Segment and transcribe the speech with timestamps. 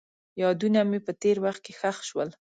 [0.41, 2.29] یادونه مې په تېر وخت کې ښخ شول.